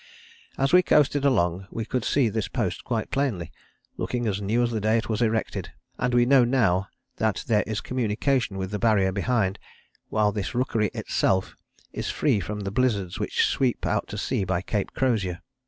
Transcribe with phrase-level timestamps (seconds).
[0.57, 3.51] As we coasted along we could see this post quite plainly,
[3.97, 7.63] looking as new as the day it was erected, and we know now that there
[7.67, 9.59] is communication with the Barrier behind,
[10.09, 11.53] while this rookery itself
[11.93, 15.43] is free from the blizzards which sweep out to sea by Cape Crozier.